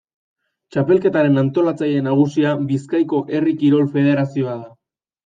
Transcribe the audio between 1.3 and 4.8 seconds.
antolatzaile nagusia Bizkaiko Herri Kirol Federazioa da.